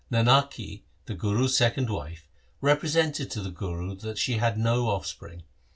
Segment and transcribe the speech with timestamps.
[0.11, 2.27] Nanaki, the Guru's second wife,
[2.59, 5.43] represented to the Guru that she had no offspring.